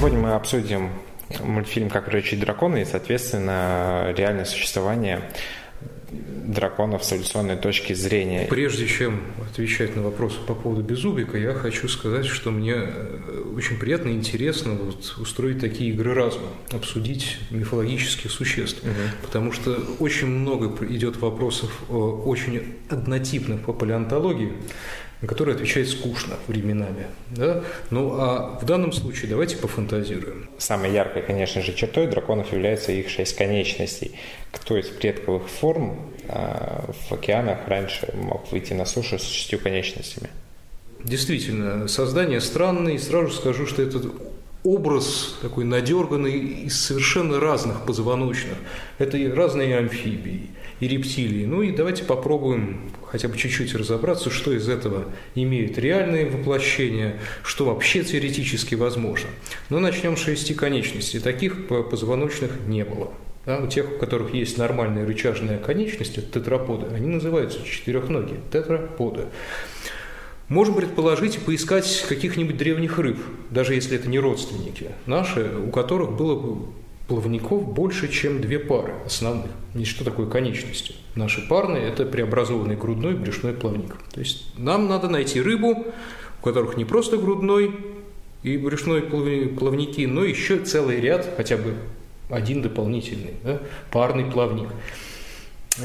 [0.00, 0.88] Сегодня мы обсудим
[1.40, 5.20] мультфильм «Как приручить дракона» и, соответственно, реальное существование
[6.10, 8.46] драконов с эволюционной точки зрения.
[8.48, 13.78] Прежде чем отвечать на вопросы по поводу Безубика, я хочу сказать, что мне э, очень
[13.78, 18.90] приятно и интересно вот устроить такие игры разума, обсудить мифологических существ, угу.
[19.20, 24.54] потому что очень много идет вопросов очень однотипных по палеонтологии,
[25.22, 27.06] на которые отвечать скучно временами.
[27.30, 27.62] Да?
[27.90, 30.48] Ну а в данном случае давайте пофантазируем.
[30.58, 34.12] Самой яркой, конечно же, чертой драконов является их шесть конечностей.
[34.50, 40.30] Кто из предковых форм э, в океанах раньше мог выйти на сушу с шестью конечностями?
[41.04, 44.12] Действительно, создание странное, и сразу скажу, что этот
[44.62, 48.56] образ такой надерганный из совершенно разных позвоночных.
[48.98, 51.44] Это и разные амфибии, и рептилии.
[51.44, 57.66] Ну и давайте попробуем хотя бы чуть-чуть разобраться, что из этого имеет реальное воплощение, что
[57.66, 59.28] вообще теоретически возможно.
[59.68, 61.20] Но начнем с шести конечностей.
[61.20, 63.12] Таких позвоночных не было.
[63.46, 69.26] Да, у тех, у которых есть нормальные рычажные конечности, тетраподы, они называются четырехногие, тетраподы.
[70.48, 73.18] Можем предположить и поискать каких-нибудь древних рыб,
[73.50, 76.66] даже если это не родственники наши, у которых было
[77.10, 79.50] плавников больше, чем две пары основных.
[79.74, 80.94] И что такое конечности?
[81.16, 83.96] Наши парные– это преобразованный грудной брюшной плавник.
[84.12, 85.86] То есть нам надо найти рыбу,
[86.40, 87.72] у которых не просто грудной
[88.44, 91.74] и брюшной плавники, но еще целый ряд, хотя бы
[92.28, 94.68] один дополнительный, да, парный плавник.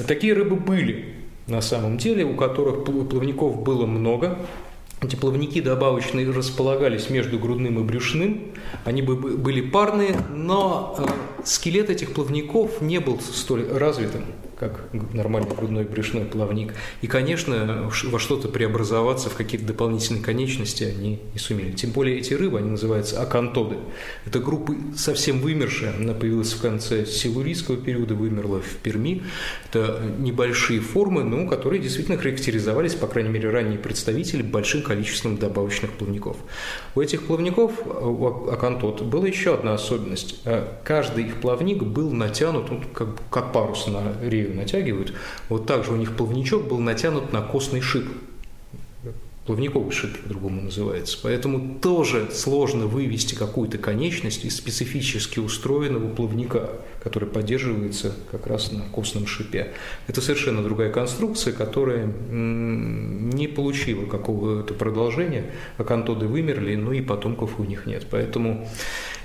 [0.08, 1.16] Такие рыбы были
[1.48, 4.38] на самом деле, у которых плавников было много,
[5.06, 8.54] эти плавники добавочные располагались между грудным и брюшным,
[8.84, 14.26] они бы были парные, но э, скелет этих плавников не был столь развитым,
[14.60, 16.74] как нормальный грудной брюшной плавник.
[17.02, 21.72] И, конечно, во что-то преобразоваться, в какие-то дополнительные конечности они не сумели.
[21.74, 23.78] Тем более эти рыбы, они называются акантоды.
[24.26, 29.24] Это группа совсем вымершая, она появилась в конце силурийского периода, вымерла в Перми.
[29.70, 35.92] Это небольшие формы, но которые действительно характеризовались, по крайней мере, ранние представители, большим количеством добавочных
[35.92, 36.38] плавников.
[36.96, 40.42] У этих плавников, у акантод, была еще одна особенность.
[40.84, 44.14] Каждый их плавник был натянут, ну, как, как парус на
[44.46, 45.14] рею натягивают.
[45.50, 48.06] Вот также у них плавничок был натянут на костный шип
[49.46, 51.20] плавниковый шип по-другому называется.
[51.22, 56.72] Поэтому тоже сложно вывести какую-то конечность из специфически устроенного плавника,
[57.04, 59.74] который поддерживается как раз на костном шипе.
[60.08, 67.60] Это совершенно другая конструкция, которая не получила какого-то продолжения, а кантоды вымерли, но и потомков
[67.60, 68.08] у них нет.
[68.10, 68.68] Поэтому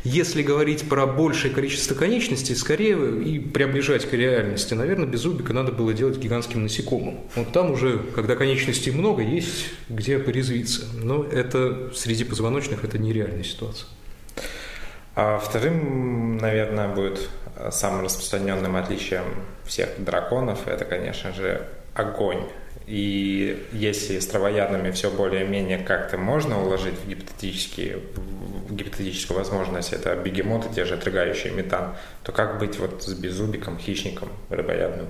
[0.04, 5.72] если говорить про большее количество конечностей, скорее и приближать к реальности, наверное, без зубика надо
[5.72, 7.20] было делать гигантским насекомым.
[7.34, 10.86] Вот там уже, когда конечностей много, есть где порезвиться.
[10.94, 13.86] Но это среди позвоночных это нереальная ситуация.
[15.22, 17.28] А вторым, наверное, будет
[17.72, 19.24] самым распространенным отличием
[19.66, 22.48] всех драконов, это, конечно же, огонь.
[22.86, 27.98] И если с травоядными все более-менее как-то можно уложить в гипотетические
[28.70, 34.30] гипотетическую возможность, это бегемоты, те же отрыгающие метан, то как быть вот с беззубиком, хищником
[34.48, 35.08] рыбоядным?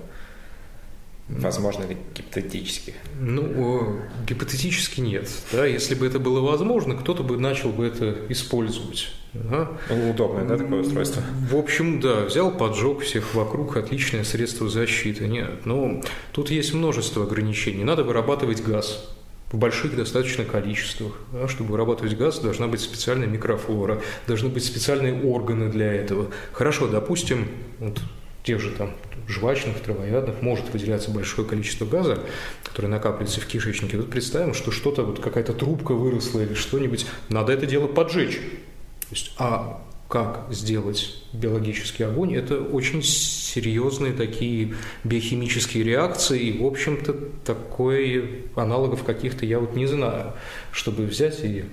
[1.39, 2.95] Возможно ли гипотетически?
[3.21, 5.29] Ну, гипотетически нет.
[5.53, 5.65] Да?
[5.65, 9.13] Если бы это было возможно, кто-то бы начал бы это использовать.
[9.33, 9.71] Да?
[9.89, 11.23] Ну, удобное, да, такое устройство?
[11.49, 15.29] В общем, да, взял, поджег всех вокруг, отличное средство защиты.
[15.29, 16.03] Нет, но
[16.33, 17.85] тут есть множество ограничений.
[17.85, 19.15] Надо вырабатывать газ
[19.53, 21.13] в больших достаточно количествах.
[21.33, 26.31] Да, чтобы вырабатывать газ, должна быть специальная микрофлора, должны быть специальные органы для этого.
[26.53, 27.49] Хорошо, допустим,
[27.79, 28.01] вот
[28.43, 28.93] тех же там
[29.29, 32.23] жвачных, травоядных может выделяться большое количество газа,
[32.65, 33.97] которое накапливается в кишечнике.
[33.97, 38.37] Тут представим, что что-то, вот какая-то трубка выросла или что-нибудь, надо это дело поджечь.
[38.37, 44.75] То есть, а как сделать биологический огонь, это очень серьезные такие
[45.05, 47.15] биохимические реакции, и, в общем-то,
[47.45, 50.33] такой аналогов каких-то я вот не знаю,
[50.73, 51.65] чтобы взять и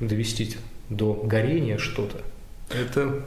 [0.00, 0.56] довести
[0.90, 2.20] до горения что-то.
[2.68, 3.24] Это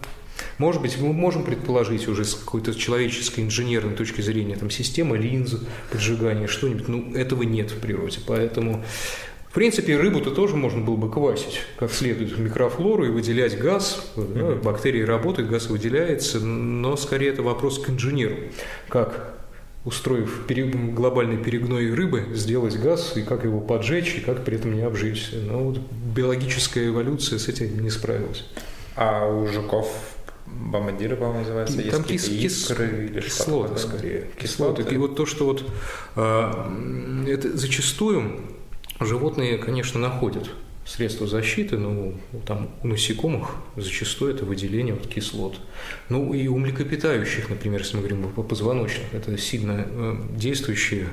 [0.57, 5.55] может быть, мы можем предположить уже с какой-то человеческой инженерной точки зрения, там, система линз,
[5.91, 8.83] поджигания, что-нибудь, но этого нет в природе, поэтому
[9.49, 14.11] в принципе, рыбу-то тоже можно было бы квасить как следует в микрофлору и выделять газ.
[14.15, 18.35] Да, бактерии работают, газ выделяется, но скорее это вопрос к инженеру.
[18.87, 19.33] Как
[19.83, 20.45] устроив
[20.93, 25.37] глобальный перегной рыбы, сделать газ и как его поджечь, и как при этом не обжечься.
[25.37, 25.79] Но вот
[26.13, 28.45] биологическая эволюция с этим не справилась.
[28.95, 29.87] А у жуков
[30.47, 34.29] бомбардиры, по-моему, называется, Там кис, искры или кислоты, скорее.
[34.39, 34.83] Кислоты.
[34.83, 35.63] И вот то, что вот
[36.15, 38.41] э, это зачастую
[38.99, 40.49] животные, конечно, находят
[40.85, 42.13] средство защиты, но
[42.45, 45.59] там у насекомых зачастую это выделение вот кислот.
[46.09, 51.07] Ну и у млекопитающих, например, если мы говорим о позвоночных, это сильно э, действующее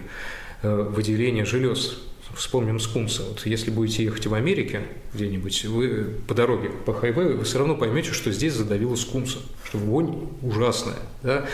[0.63, 1.99] э, выделение желез.
[2.37, 3.23] Вспомним скунса.
[3.23, 4.83] Вот если будете ехать в Америке
[5.13, 9.79] где-нибудь, вы по дороге по хайвею, вы все равно поймете, что здесь задавило скунса, что
[9.79, 10.97] вонь ужасная.
[11.23, 11.47] Да?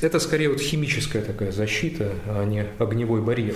[0.00, 3.54] Это скорее вот химическая такая защита, а не огневой барьер.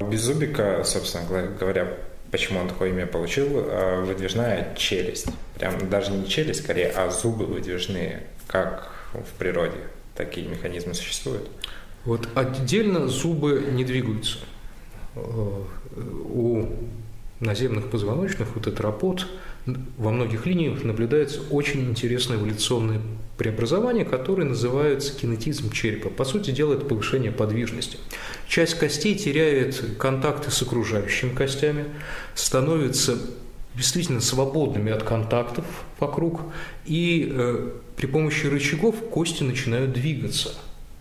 [0.00, 1.26] Без зубика, собственно
[1.58, 1.98] говоря,
[2.30, 5.26] почему он такое имя получил, а, выдвижная челюсть.
[5.58, 9.78] Прям даже не челюсть, скорее, а зубы выдвижные, как в природе.
[10.16, 11.48] Такие механизмы существуют.
[12.04, 14.38] Вот отдельно зубы не двигаются.
[15.16, 15.62] Э,
[16.30, 16.68] у
[17.40, 19.26] наземных позвоночных, у тетрапод,
[19.98, 23.00] во многих линиях наблюдается очень интересное эволюционное
[23.36, 26.10] преобразование, которое называется кинетизм черепа.
[26.10, 27.98] По сути дела, это повышение подвижности.
[28.48, 31.86] Часть костей теряет контакты с окружающими костями,
[32.34, 33.18] становится
[33.74, 35.64] действительно свободными от контактов
[35.98, 36.40] вокруг,
[36.86, 40.54] и э, при помощи рычагов кости начинают двигаться.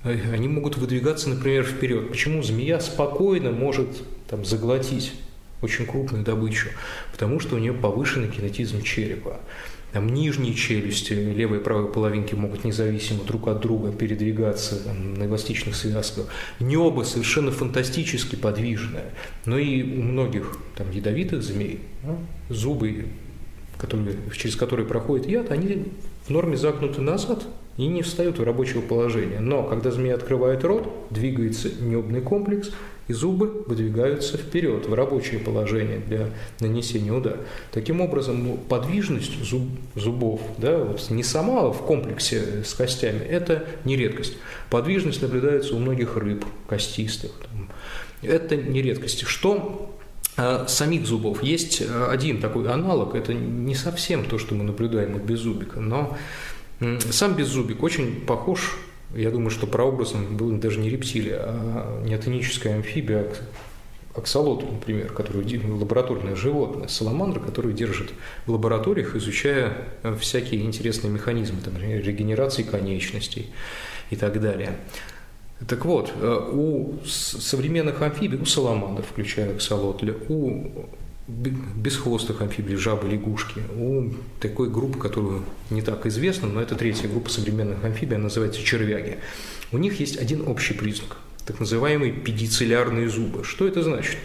[0.03, 2.09] Они могут выдвигаться, например, вперед.
[2.09, 3.87] Почему змея спокойно может
[4.27, 5.13] там, заглотить
[5.61, 6.69] очень крупную добычу?
[7.11, 9.39] Потому что у нее повышенный кинетизм черепа.
[9.93, 15.25] Там нижние челюсти, левая и правая половинки могут независимо друг от друга передвигаться там, на
[15.25, 16.25] эластичных связках.
[16.59, 19.05] Небо совершенно фантастически подвижное.
[19.45, 22.17] Но и у многих там, ядовитых змей да,
[22.49, 23.05] зубы,
[23.77, 25.85] которые, через которые проходит яд, они
[26.25, 27.45] в норме загнуты назад
[27.77, 29.39] и не встают в рабочее положение.
[29.39, 32.71] Но когда змея открывает рот, двигается небный комплекс–
[33.07, 36.29] и зубы выдвигаются вперед в рабочее положение для
[36.59, 37.39] нанесения удара.
[37.71, 39.63] Таким образом, ну, подвижность зуб,
[39.95, 44.37] зубов, да, вот не сама в комплексе с костями, это не редкость.
[44.69, 47.31] Подвижность наблюдается у многих рыб, костистых.
[48.21, 49.27] Это не редкость.
[49.27, 49.93] Что
[50.37, 51.43] а, самих зубов.
[51.43, 56.17] Есть а, один такой аналог, это не совсем то, что мы наблюдаем у беззубика, но
[57.11, 58.77] сам беззубик очень похож
[59.15, 63.27] я думаю, что прообразом был даже не рептилия, а неотоническая амфибия,
[64.15, 68.11] аксолот, например, который лабораторное животное, саламандра, который держит
[68.45, 73.51] в лабораториях, изучая э, всякие интересные механизмы, там, регенерации конечностей
[74.09, 74.77] и так далее.
[75.67, 80.87] Так вот, э, у современных амфибий, у саламандр, включая аксолотля, у
[81.27, 84.11] бесхвостых амфибий, жабы, лягушки, у
[84.41, 89.19] такой группы, которую не так известна, но это третья группа современных амфибий, она называется червяги.
[89.71, 93.43] У них есть один общий признак, так называемые педициллярные зубы.
[93.45, 94.17] Что это значит?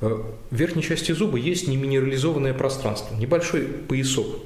[0.00, 4.40] Э, в верхней части зуба есть неминерализованное пространство, небольшой поясок.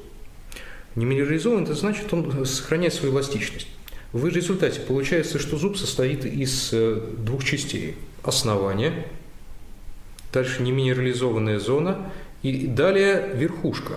[0.97, 3.69] Неминерализованный– это значит, он сохраняет свою эластичность.
[4.13, 7.95] В результате получается, что зуб состоит из э, двух частей.
[8.23, 9.07] Основания,
[10.37, 12.13] дальше неминерализованная зона
[12.43, 13.95] и далее верхушка,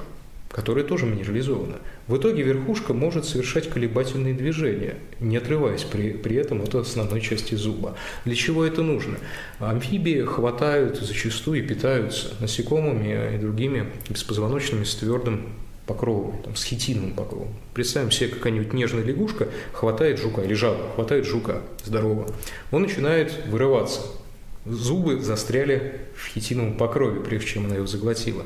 [0.49, 1.75] которая тоже минерализована.
[2.07, 7.55] В итоге верхушка может совершать колебательные движения, не отрываясь при, при этом от основной части
[7.55, 7.97] зуба.
[8.23, 9.17] Для чего это нужно?
[9.59, 15.49] Амфибии хватают зачастую и питаются насекомыми и другими беспозвоночными с твердым
[15.85, 17.53] покровом, там, с хитиновым покровом.
[17.73, 22.33] Представим себе, какая-нибудь нежная лягушка хватает жука, или жаба хватает жука здорового.
[22.71, 24.01] Он начинает вырываться
[24.69, 28.43] зубы застряли в хитиновом покрове, прежде чем она его заглотила.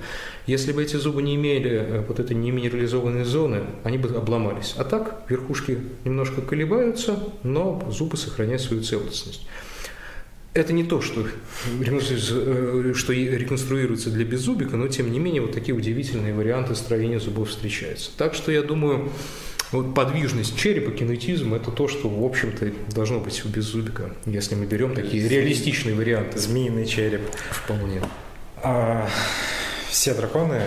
[0.48, 4.76] Если бы эти зубы не имели э, вот этой неминерализованной зоны, они бы обломались.
[4.78, 9.48] А так верхушки немножко колебаются, но зубы сохраняют свою целостность.
[10.54, 15.76] Это не то, что, э, что реконструируется для беззубика, но тем не менее вот такие
[15.76, 18.12] удивительные варианты строения зубов встречаются.
[18.18, 19.10] Так что я думаю,
[19.74, 24.66] вот подвижность черепа, кинетизм– это то, что, в общем-то, должно быть у беззубика, если мы
[24.66, 26.40] берем такие реалистичные варианты.
[26.40, 27.22] Змеиный череп.
[27.52, 28.02] Вполне.
[28.62, 29.10] А,
[29.90, 30.62] все драконы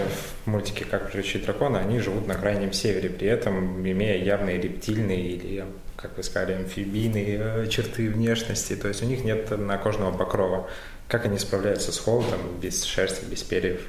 [0.44, 5.20] в мультике «Как приручить дракона», они живут на крайнем севере, при этом имея явные рептильные
[5.30, 5.64] или,
[5.96, 8.76] как вы сказали, амфибийные э, черты внешности.
[8.76, 10.68] То есть у них нет накожного покрова.
[11.08, 13.80] Как они справляются с холодом без шерсти, без перьев?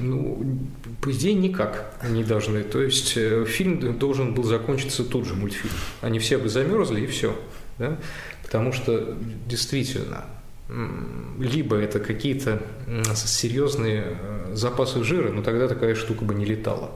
[0.00, 0.58] Ну,
[1.00, 2.62] по идее, никак они должны.
[2.62, 5.74] То есть э, фильм должен был закончиться тут же, мультфильм.
[6.00, 7.38] Они все бы замерзли и все.
[7.78, 7.98] Да?
[8.42, 10.24] Потому что действительно,
[11.38, 12.62] либо это какие-то
[13.14, 16.90] серьезные э, запасы жира, но тогда такая штука бы не летала.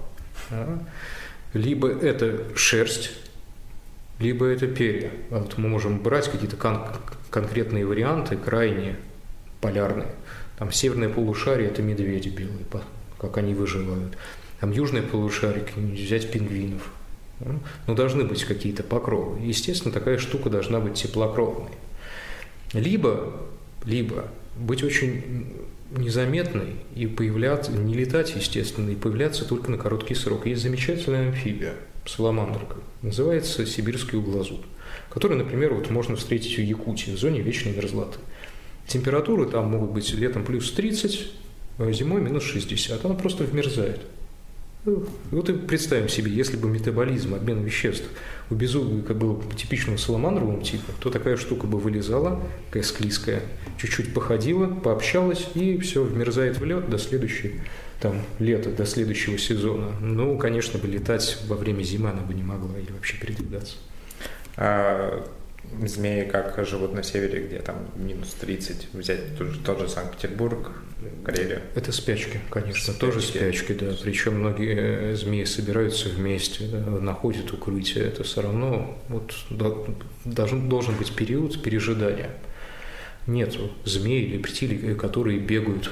[0.51, 0.79] Да?
[1.53, 3.11] Либо это шерсть,
[4.19, 5.11] либо это перья.
[5.31, 6.87] Вот мы можем брать какие-то кон-
[7.31, 8.97] конкретные варианты, крайне
[9.61, 10.15] полярные.
[10.59, 12.65] Там северное полушарие– это медведи белые,
[13.19, 14.17] как они выживают.
[14.61, 16.91] Там южное полушарие, взять пингвинов.
[17.41, 19.41] Ну, ну, должны быть какие-то покровы.
[19.41, 21.71] Естественно, такая штука должна быть теплокровной.
[22.73, 23.33] Либо,
[23.85, 24.25] либо
[24.57, 25.47] быть очень
[25.97, 30.47] незаметной и появляться, не летать, естественно, и появляться только на короткий срок.
[30.47, 31.75] Есть замечательная амфибия,
[32.05, 34.67] саламандрка, называется сибирский углозуб,
[35.09, 38.19] который, например, вот можно встретить в Якутии, в зоне вечной мерзлоты.
[38.89, 41.31] Температуры там могут быть летом плюс 30,
[41.79, 43.05] а зимой минус 60.
[43.05, 44.01] Она просто вмерзает.
[45.31, 48.05] Вот и представим себе, если бы метаболизм, обмен веществ
[48.49, 53.43] у безу, как было бы типичного саламандрового типа, то такая штука бы вылезала, такая склизкая,
[53.77, 57.61] чуть-чуть походила, пообщалась и все, вмерзает в лед до следующей
[58.01, 59.91] там лета, до следующего сезона.
[60.01, 63.77] Ну, конечно, бы летать во время зимы она бы не могла или вообще передвигаться.
[64.57, 65.29] А
[65.83, 70.73] змеи как живут на севере, где там минус 30, взять тот же, тот же Санкт-Петербург,
[71.25, 71.61] Карелию.
[71.75, 73.01] Это спячки, конечно, спячки.
[73.01, 73.93] тоже спячки, да.
[74.03, 78.05] Причем многие э, змеи собираются вместе, да, находят укрытие.
[78.05, 82.31] Это все равно вот, должен, должен быть период пережидания.
[83.27, 85.91] Нет змей или рептилий, которые бегают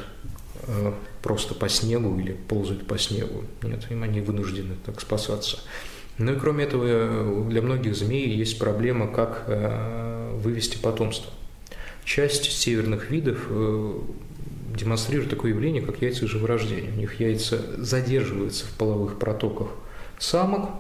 [0.67, 0.93] э,
[1.23, 3.45] просто по снегу или ползают по снегу.
[3.63, 5.59] Нет, им они вынуждены так спасаться.
[6.19, 11.31] Ну и кроме этого, э, для многих змей есть проблема, как э, вывести потомство.
[12.05, 13.99] Часть северных видов э,
[14.77, 16.91] демонстрирует такое явление, как яйца живорождения.
[16.91, 19.69] У них яйца задерживаются в половых протоках
[20.19, 20.71] самок,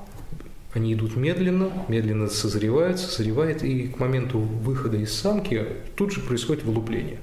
[0.73, 5.67] они идут медленно, медленно созревают, созревает, и к моменту выхода из самки
[5.97, 7.19] тут же происходит вылупление.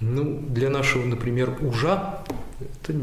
[0.00, 2.24] Ну, для нашего, например, ужа
[2.58, 2.98] это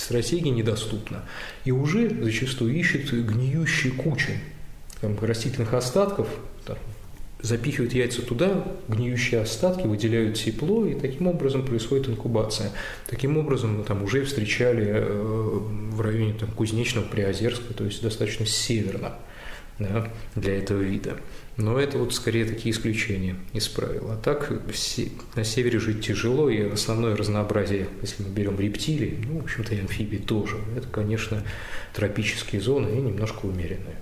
[0.00, 1.24] стратегия недоступна.
[1.64, 4.40] И уже зачастую ищет гниющие кучи
[5.00, 6.28] там, растительных остатков,
[6.66, 6.76] там,
[7.42, 12.70] запихивают яйца туда, гниющие остатки выделяют тепло, и таким образом происходит инкубация.
[13.08, 15.58] Таким образом мы там уже встречали э,
[15.92, 19.14] в районе там, Кузнечного, Приозерска, то есть достаточно северно
[19.80, 21.16] да, для этого вида.
[21.56, 24.10] Но это вот скорее такие исключения из правил.
[24.10, 24.50] А так
[25.34, 29.80] на севере жить тяжело, и основное разнообразие, если мы берем рептилии, ну, в общем-то, и
[29.80, 31.42] амфибии тоже, это, конечно,
[31.92, 33.96] тропические зоны и немножко умеренные.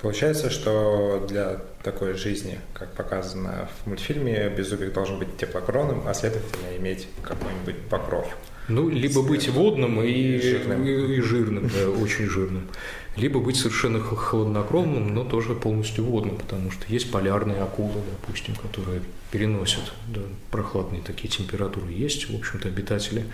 [0.00, 6.76] Получается, что для такой жизни, как показано в мультфильме, беззубик должен быть теплокровным, а следовательно
[6.76, 8.26] иметь какой-нибудь покров.
[8.68, 12.68] Ну, либо быть водным и, и жирным, и, и жирным да, очень жирным
[13.16, 19.02] либо быть совершенно холоднокровным, но тоже полностью водным, потому что есть полярные акулы, допустим, которые
[19.30, 21.92] переносят да, прохладные такие температуры.
[21.92, 23.24] Есть, в общем-то, обитатели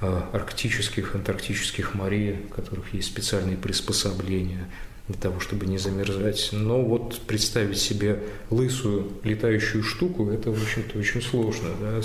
[0.00, 4.68] э, арктических, антарктических морей, у которых есть специальные приспособления
[5.08, 6.50] для того, чтобы не замерзать.
[6.52, 11.68] Но вот представить себе лысую летающую штуку, это, в общем-то, очень сложно.
[11.80, 12.00] Да?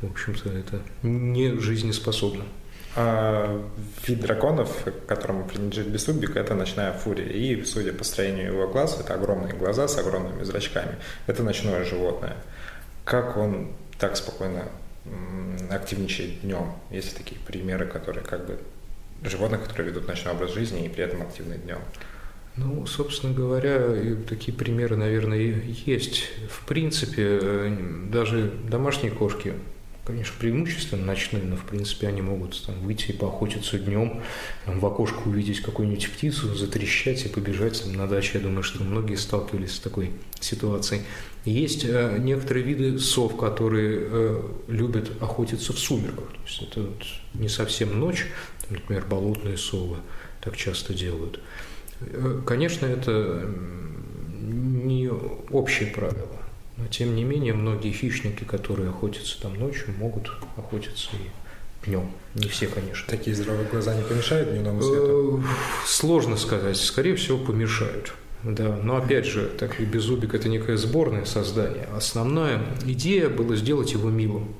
[0.00, 2.44] В общем-то, это не жизнеспособно.
[2.96, 3.62] А
[4.06, 7.28] вид драконов, которому принадлежит Бесубик, это ночная фурия.
[7.28, 10.96] И, судя по строению его глаз, это огромные глаза с огромными зрачками.
[11.26, 12.36] Это ночное животное.
[13.04, 14.64] Как он так спокойно
[15.70, 16.72] активничает днем?
[16.90, 18.58] Есть такие примеры, которые как бы
[19.22, 21.78] животных, которые ведут ночной образ жизни и при этом активны днем.
[22.56, 25.38] Ну, собственно говоря, такие примеры, наверное,
[25.86, 26.28] есть.
[26.50, 27.76] В принципе, э,
[28.10, 29.54] даже домашние кошки
[30.08, 34.22] конечно, преимущественно ночные, но, в принципе, они могут там, выйти и поохотиться днем,
[34.64, 38.38] там, в окошко увидеть какую-нибудь птицу, затрещать и побежать там, на даче.
[38.38, 41.02] Я думаю, что многие сталкивались с такой ситуацией.
[41.44, 46.30] Есть э, некоторые виды сов, которые э, любят охотиться в сумерках.
[46.30, 47.02] То есть это вот
[47.34, 48.26] не совсем ночь,
[48.66, 49.98] там, например, болотные совы
[50.40, 51.38] так часто делают.
[52.00, 53.46] Э, конечно, это
[54.40, 55.10] не
[55.50, 56.37] общее правило.
[56.78, 62.10] Но тем не менее, многие хищники, которые охотятся там ночью, могут охотиться и днем.
[62.34, 63.04] Не все, конечно.
[63.08, 65.42] Такие здоровые глаза не помешают дневному свету?
[65.44, 66.76] Э, сложно сказать.
[66.76, 68.14] Скорее всего, помешают.
[68.44, 71.88] Да, но опять же, так и Беззубик– это некое сборное создание.
[71.96, 74.54] Основная идея была сделать его милым.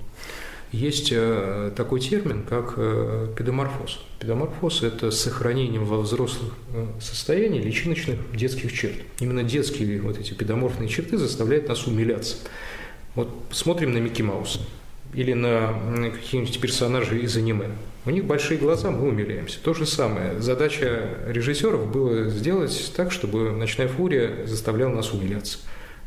[0.73, 4.01] Есть э, такой термин, как э, педоморфоз.
[4.19, 8.97] Педоморфоз– это сохранение во взрослых э, состояниях личиночных детских черт.
[9.21, 12.37] Именно детские вот эти педоморфные черты заставляют нас умиляться.
[13.15, 14.61] Вот смотрим на Микки Мауса
[15.15, 15.73] или на
[16.11, 17.71] каких-нибудь персонажей из аниме.
[18.05, 19.59] У них большие глаза, мы умиляемся.
[19.63, 20.41] То же самое.
[20.41, 25.59] Задача режиссеров было сделать так, чтобы «Ночная фурия» заставляла нас умиляться.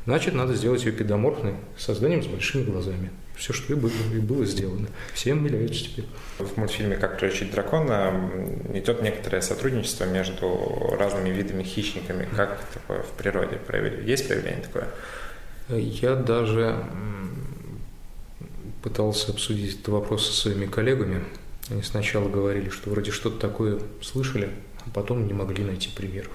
[0.05, 4.45] Значит, надо сделать ее педоморфной, созданием с большими глазами все, что и было, и было
[4.45, 4.87] сделано.
[5.13, 6.05] Всем умиляются теперь.
[6.37, 8.29] В мультфильме «Как приручить дракона»
[8.73, 12.27] идет некоторое сотрудничество между разными видами хищниками.
[12.35, 14.07] Как такое в природе проявили?
[14.07, 14.87] Есть проявление такое?
[15.69, 16.83] Я даже
[18.83, 21.23] пытался обсудить этот вопрос со своими коллегами.
[21.71, 24.49] Они сначала говорили, что вроде что-то такое слышали,
[24.85, 26.31] а потом не могли найти примеров.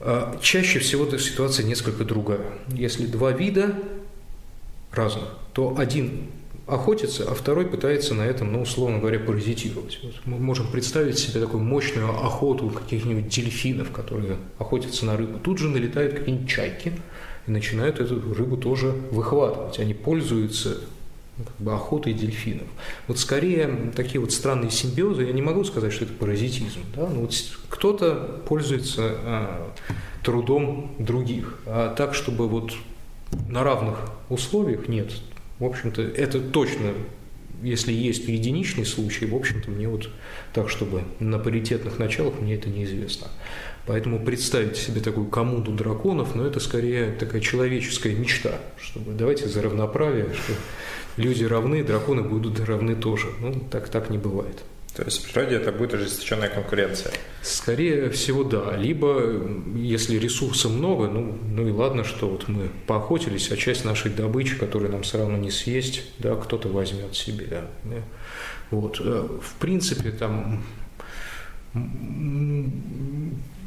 [0.00, 2.46] А чаще всего эта ситуация несколько другая.
[2.68, 3.74] Если два вида
[4.92, 6.28] разных, то один
[6.66, 9.98] охотится, а второй пытается на этом, ну, условно говоря, паразитировать.
[10.02, 15.38] Вот мы можем представить себе такую мощную охоту каких-нибудь дельфинов, которые охотятся на рыбу.
[15.38, 16.92] Тут же налетают какие-нибудь чайки
[17.46, 19.78] и начинают эту рыбу тоже выхватывать.
[19.78, 20.78] Они пользуются
[21.44, 22.66] как бы охотой дельфинов.
[23.06, 27.20] Вот скорее такие вот странные симбиозы, я не могу сказать, что это паразитизм, да, но
[27.20, 27.34] вот
[27.68, 29.72] кто-то пользуется а,
[30.24, 32.72] трудом других, а так, чтобы вот
[33.48, 35.12] на равных условиях нет,
[35.58, 36.92] в общем-то, это точно,
[37.62, 40.10] если есть единичный случай, в общем-то, мне вот
[40.52, 43.28] так, чтобы на паритетных началах, мне это неизвестно.
[43.86, 49.48] Поэтому представить себе такую коммуну драконов, но ну, это скорее такая человеческая мечта, чтобы давайте
[49.48, 50.52] за равноправие, что
[51.16, 53.28] люди равны, драконы будут равны тоже.
[53.40, 54.62] Ну, так, так не бывает.
[54.98, 57.12] То есть в природе это будет ожесточенная конкуренция?
[57.40, 58.76] Скорее всего, да.
[58.76, 59.44] Либо,
[59.76, 64.56] если ресурсов много, ну, ну и ладно, что вот мы поохотились, а часть нашей добычи,
[64.56, 67.46] которую нам все равно не съесть, да, кто-то возьмет себе.
[67.84, 68.02] Да.
[68.72, 69.00] Вот.
[69.00, 70.64] Э, в принципе, там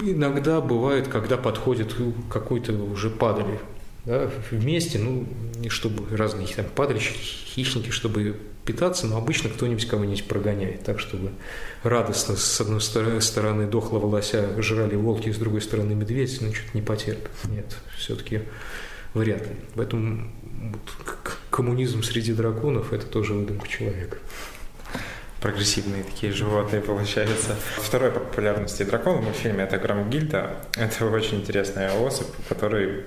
[0.01, 1.95] иногда бывает, когда подходит
[2.29, 3.57] какой-то уже падали
[4.03, 5.25] да, вместе, ну,
[5.69, 7.19] чтобы разные там падальщики,
[7.55, 11.31] хищники, чтобы питаться, но обычно кто-нибудь кого-нибудь прогоняет, так чтобы
[11.83, 12.81] радостно с одной
[13.21, 17.31] стороны дохлого лося жрали волки, с другой стороны медведь, ну что-то не потерпят.
[17.49, 18.41] Нет, все-таки
[19.13, 19.55] вряд ли.
[19.75, 20.31] Поэтому
[20.71, 24.17] вот, коммунизм среди драконов– это тоже выдумка человека
[25.41, 27.55] прогрессивные такие животные получаются.
[27.77, 30.57] Второй по популярности дракон в мультфильме это Грамгильда.
[30.77, 33.05] Это очень интересная особь, который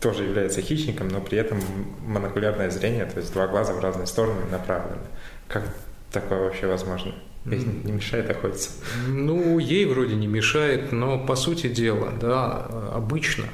[0.00, 1.60] тоже является хищником, но при этом
[2.06, 5.02] монокулярное зрение, то есть два глаза в разные стороны направлены.
[5.48, 5.64] Как
[6.12, 7.14] такое вообще возможно?
[7.44, 8.70] Ведь не мешает охотиться?
[9.08, 13.46] Ну, ей вроде не мешает, но по сути дела, да, обычно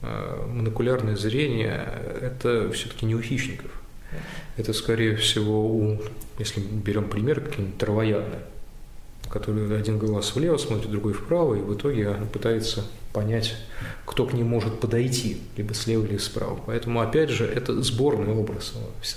[0.00, 1.86] э, монокулярное зрение–
[2.22, 3.70] это все-таки не у хищников.
[4.56, 6.00] Это, скорее всего, у,
[6.38, 8.40] если берем пример, какие-нибудь травоядные,
[9.28, 13.54] который один глаз влево смотрит, другой вправо, и в итоге пытается понять,
[14.04, 16.60] кто к ним может подойти, либо слева, либо справа.
[16.66, 18.74] Поэтому, опять же, это сборный образ.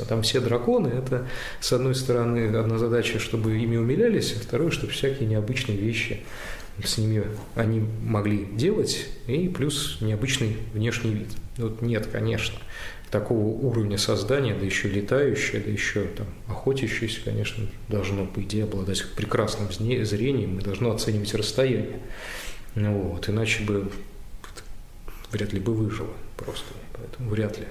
[0.07, 1.27] Там все драконы, это,
[1.59, 6.21] с одной стороны, одна задача, чтобы ими умилялись, а второе, чтобы всякие необычные вещи
[6.83, 11.29] с ними они могли делать, и плюс необычный внешний вид.
[11.57, 12.59] Вот нет, конечно,
[13.09, 19.03] такого уровня создания, да еще летающее, да еще там охотящееся, конечно, должно, по идее, обладать
[19.15, 21.99] прекрасным зрением и должно оценивать расстояние.
[22.77, 23.89] Ну, вот, иначе бы
[25.31, 26.73] вряд ли бы выжило просто.
[26.93, 27.65] Поэтому вряд ли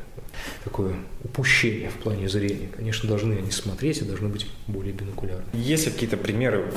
[0.65, 2.69] такое упущение в плане зрения.
[2.75, 5.45] Конечно, должны они смотреть и должны быть более бинокулярны.
[5.53, 6.73] Есть ли какие-то примеры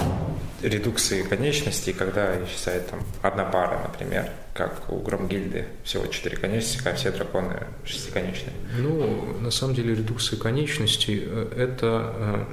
[0.61, 6.93] редукции конечностей, когда исчезает там одна пара, например, как у Громгильды, всего четыре конечности, а
[6.93, 8.53] все драконы шестиконечные?
[8.77, 11.17] Ну, на самом деле редукция конечностей–
[11.55, 12.45] это э,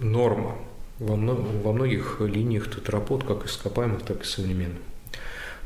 [0.00, 0.58] норма
[0.98, 4.80] во, во многих линиях тетрапод, как ископаемых, так и современных.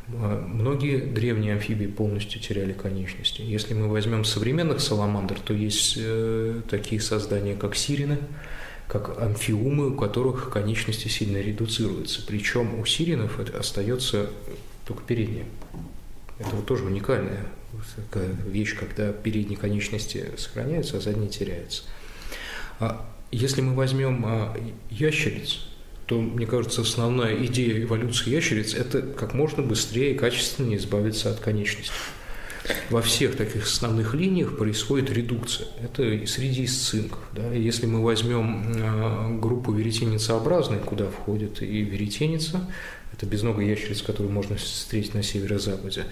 [0.08, 3.42] А, многие древние амфибии полностью теряли конечности.
[3.42, 8.18] Если мы возьмем современных саламандр, то есть э, такие создания, как сирины,
[8.86, 12.24] как амфиумы, у которых конечности сильно редуцируются.
[12.26, 14.30] Причем у сиринов это остается
[14.86, 15.46] только передняя.
[16.38, 17.46] Это вот тоже уникальная
[18.46, 21.84] вещь, когда передние конечности сохраняются, а задние теряются.
[22.78, 24.56] А если мы возьмем а,
[24.90, 25.66] ящериц,
[26.06, 31.40] то, мне кажется, основная идея эволюции ящериц– это как можно быстрее и качественнее избавиться от
[31.40, 31.92] конечностей.
[32.88, 35.68] Во всех таких основных линиях происходит редукция.
[35.82, 37.20] Это среди сцинков.
[37.32, 37.52] Да?
[37.52, 42.70] Если мы возьмем а, группу веретеницеобразной, куда входит и веретеница,
[43.12, 46.04] это безногая ящерица, которую можно встретить на северо-западе,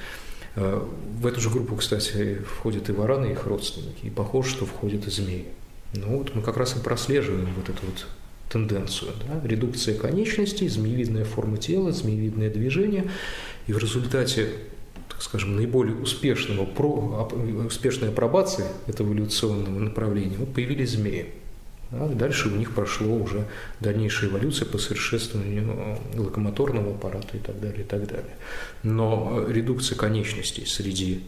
[0.54, 0.86] а,
[1.20, 4.04] в эту же группу, кстати, входят и вараны, и их родственники.
[4.04, 5.46] И похоже, что входят и змеи.
[5.94, 8.06] Ну вот мы как раз и прослеживаем вот эту вот
[8.52, 9.12] тенденцию.
[9.26, 9.40] Да?
[9.46, 13.10] Редукция конечностей, змеевидная форма тела, змеевидное движение.
[13.66, 14.48] И в результате
[15.08, 17.30] так скажем, наиболее успешного, про,
[17.66, 21.26] успешной апробации этого эволюционного направления вот появились змеи.
[21.92, 23.46] А дальше у них прошло уже
[23.80, 28.34] дальнейшая эволюция по совершенствованию локомоторного аппарата и так далее, и так далее.
[28.82, 31.22] Но редукция конечностей среди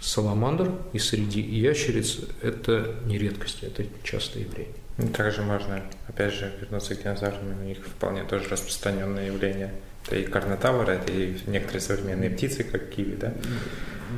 [0.00, 4.81] саламандр и среди ящериц– это не редкость, это частое явление.
[5.14, 9.72] Также можно, опять же, вернуться к динозаврам, у них вполне тоже распространенное явление.
[10.06, 13.32] Это и карнотавры, это и некоторые современные птицы, как киви, да?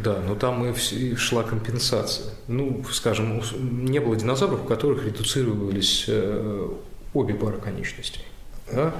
[0.03, 2.27] Да, но там и шла компенсация.
[2.49, 3.41] Ну, скажем,
[3.85, 6.69] не было динозавров, у которых редуцировались э,
[7.13, 8.23] обе пары конечностей.
[8.73, 8.95] Да?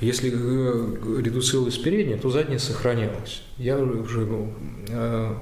[0.00, 3.42] Если э, редуцировалась передняя, то задняя сохранялась.
[3.56, 4.52] Я уже ну,
[4.88, 5.34] э,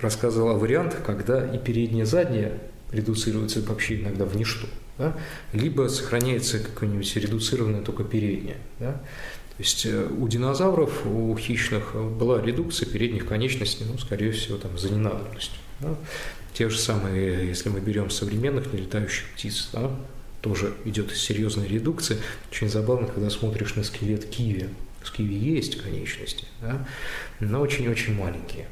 [0.00, 2.58] рассказывал о вариантах, когда и передняя, и задняя
[2.92, 5.16] редуцируется вообще иногда в ничто, да?
[5.52, 8.58] либо сохраняется какое-нибудь редуцированное только переднее.
[8.78, 8.92] Да?
[8.92, 14.76] То есть э, у динозавров, у хищных была редукция передних конечностей, ну, скорее всего, там,
[14.78, 15.58] за ненадобностью.
[15.80, 15.94] Да?
[16.54, 19.90] Те же самые, если мы берем современных нелетающих птиц, да,
[20.40, 22.18] тоже идет серьезная редукция.
[22.50, 24.68] Очень забавно, когда смотришь на скелет киви.
[25.00, 26.86] В киви есть конечности, да,
[27.40, 28.66] но очень-очень маленькие.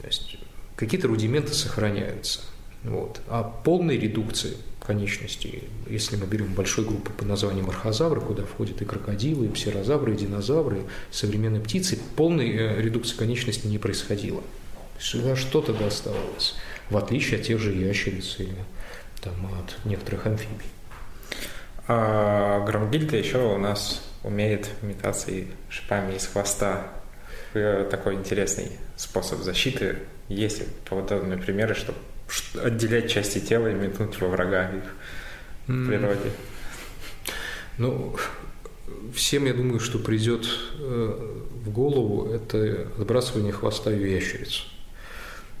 [0.00, 0.38] То есть
[0.76, 2.40] какие-то рудименты сохраняются.
[2.82, 3.20] Вот.
[3.28, 8.84] А полной редукции конечностей, если мы берем большой группы под названием архозавры, куда входят и
[8.84, 14.42] крокодилы, и псирозавры, и динозавры, и современные птицы, полной э, редукции конечностей не происходило.
[14.98, 16.54] Всегда что-то доставалось,
[16.90, 18.54] в отличие от тех же ящериц или
[19.20, 20.66] там, от некоторых амфибий.
[21.88, 26.86] А Громгильда еще у нас умеет имитации шипами из хвоста.
[27.54, 29.98] Э, такой интересный способ защиты.
[30.28, 31.98] Есть подобные примеры, чтобы
[32.62, 34.84] отделять части тела и метнуть во врага их
[35.66, 36.30] в природе?
[37.78, 38.16] Ну,
[39.14, 40.46] всем, я думаю, что придет
[40.78, 44.66] э, в голову, это отбрасывание хвоста в ящериц.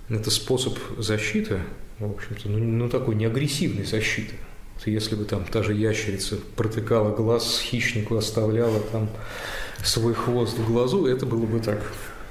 [0.08, 1.60] Это способ защиты,
[1.98, 4.34] в общем-то, ну, ну такой неагрессивной защиты.
[4.84, 9.08] Если бы там та же ящерица протыкала глаз хищнику, оставляла там
[9.84, 11.80] свой хвост в глазу, это было бы так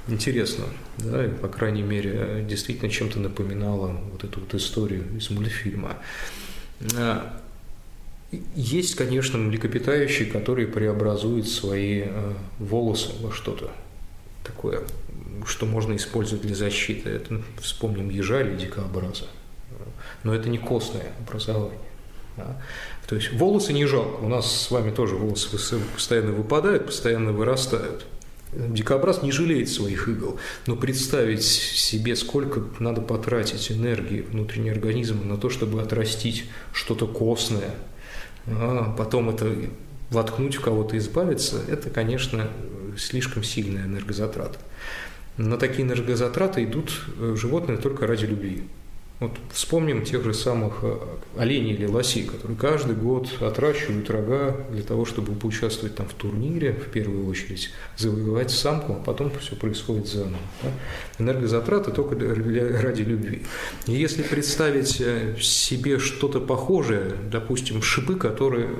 [0.08, 0.64] интересно,
[0.98, 5.98] да, и, по крайней мере, действительно чем-то напоминало вот эту вот историю из мультфильма.
[6.96, 7.40] А,
[8.54, 13.70] есть, конечно, млекопитающие, которые преобразуют свои э, волосы во что-то
[14.42, 14.82] такое,
[15.46, 17.10] что можно использовать для защиты.
[17.10, 19.26] Это, вспомним, ежа или дикообраза.
[20.24, 21.78] Но это не костное образование.
[22.36, 22.60] Да?
[23.06, 24.22] То есть волосы не жалко.
[24.22, 25.48] У нас с вами тоже волосы
[25.94, 28.06] постоянно выпадают, постоянно вырастают.
[28.52, 35.38] Дикобраз не жалеет своих игл, но представить себе, сколько надо потратить энергии внутренний организм на
[35.38, 37.70] то, чтобы отрастить что-то костное,
[38.46, 39.50] а потом это
[40.10, 42.50] воткнуть в кого-то избавиться, это, конечно,
[42.98, 44.58] слишком сильная энергозатрата.
[45.38, 48.64] На такие энергозатраты идут э, животные только ради любви.
[49.22, 50.96] Вот вспомним тех же самых э,
[51.38, 56.72] оленей или лосей, которые каждый год отращивают рога для того, чтобы поучаствовать там в турнире,
[56.72, 60.38] в первую очередь, завоевать самку, а потом все происходит заново.
[60.64, 60.70] Да?
[61.20, 63.42] Энергозатраты только ради любви.
[63.86, 68.70] И если представить э, себе что-то похожее, допустим, шипы, которые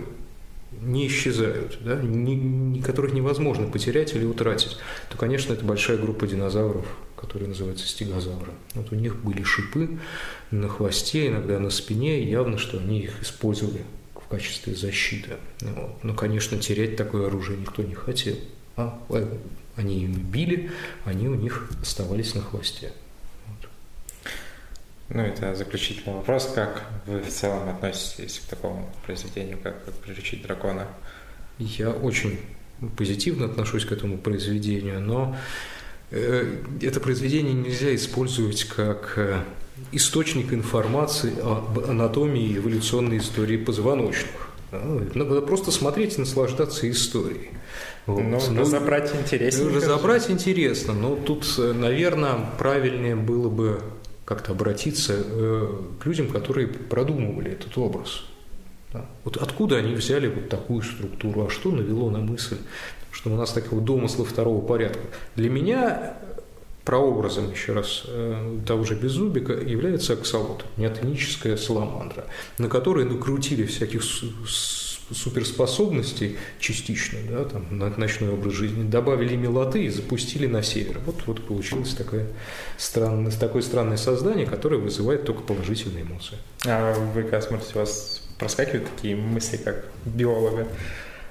[0.82, 4.76] не исчезают, да, не, которых невозможно потерять или утратить,
[5.08, 8.52] то, конечно, это большая группа динозавров, которые называются стегозавры.
[8.74, 9.98] Вот у них были шипы
[10.50, 15.30] на хвосте, иногда на спине, явно, что они их использовали в качестве защиты.
[15.60, 16.02] Вот.
[16.02, 18.36] Но, конечно, терять такое оружие никто не хотел.
[18.76, 18.98] А
[19.76, 20.70] они ими били,
[21.04, 22.92] они у них оставались на хвосте.
[25.14, 26.50] Ну, это заключительный вопрос.
[26.54, 30.88] Как вы в целом относитесь к такому произведению, как, «Приручить дракона»?
[31.58, 32.40] Я очень
[32.96, 35.36] позитивно отношусь к этому произведению, но
[36.10, 39.42] э, это произведение нельзя использовать как э,
[39.92, 44.48] источник информации об анатомии и эволюционной истории позвоночных.
[44.70, 47.50] Надо просто смотреть и наслаждаться историей.
[48.06, 48.22] Вот.
[48.22, 49.70] Ну, ну, разобрать интересно.
[49.70, 53.82] Разобрать интересно, но тут, э, наверное, правильнее было бы
[54.24, 58.24] как-то обратиться э, к людям, которые продумывали этот образ.
[59.24, 62.58] Вот откуда они взяли вот такую структуру, а что навело на мысль,
[63.10, 65.00] что у нас такого домысла второго порядка.
[65.34, 66.14] Для меня
[66.84, 72.26] прообразом, еще раз, э, того же Беззубика является аксолот, неотоническая саламандра,
[72.58, 74.02] на которой накрутили всяких
[75.12, 80.98] суперспособностей частично, да, там, на ночной образ жизни, добавили милоты и запустили на север.
[81.06, 82.26] Вот, вот получилось такое
[82.76, 86.36] странное, такое странное создание, которое вызывает только положительные эмоции.
[86.66, 90.66] А вы, когда смотрите, у вас проскакивают такие мысли, как биолога?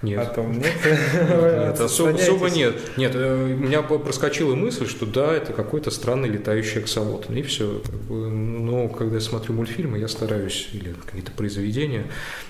[0.01, 0.19] Нет.
[0.19, 0.73] А том нет?
[0.83, 2.97] Нет, особо, особо нет.
[2.97, 7.29] Нет, у меня проскочила мысль, что да, это какой-то странный летающий аксолот.
[7.29, 7.81] И все.
[8.09, 12.05] Но когда я смотрю мультфильмы, я стараюсь, или какие-то произведения,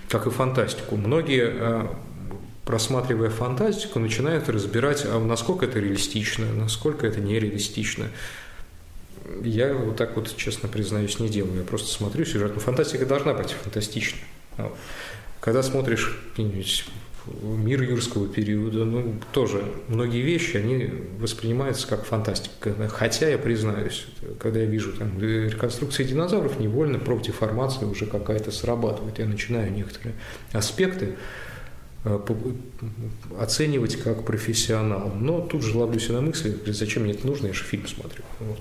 [0.08, 0.96] как и фантастику.
[0.96, 1.88] Многие э,
[2.66, 8.08] просматривая фантастику, начинают разбирать, а насколько это реалистично, насколько это нереалистично.
[9.44, 11.60] Я вот так вот, честно признаюсь, не делаю.
[11.60, 12.54] Я просто смотрю сюжет.
[12.54, 14.22] Но фантастика должна быть фантастичной.
[15.42, 16.86] Когда смотришь какие-нибудь
[17.42, 20.90] мир юрского периода, ну, тоже многие вещи, они
[21.20, 22.74] воспринимаются как фантастика.
[22.90, 24.06] Хотя, я признаюсь,
[24.40, 29.20] когда я вижу там реконструкции динозавров, невольно профдеформация уже какая-то срабатывает.
[29.20, 30.16] Я начинаю некоторые
[30.54, 31.16] аспекты
[32.04, 32.20] э,
[33.40, 35.12] оценивать как профессионал.
[35.16, 38.24] Но тут же ловлюсь на мысли, зачем мне это нужно, я же фильм смотрю.
[38.40, 38.60] Вот.